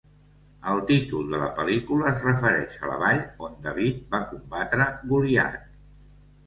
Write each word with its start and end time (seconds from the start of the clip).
El 0.69 0.79
títol 0.91 1.27
de 1.33 1.41
la 1.41 1.49
pel·lícula 1.59 2.07
es 2.13 2.25
refereix 2.29 2.81
a 2.87 2.91
la 2.93 2.99
vall 3.05 3.23
on 3.49 3.63
David 3.69 4.01
va 4.17 4.25
combatre 4.35 4.91
Goliat. 5.15 5.71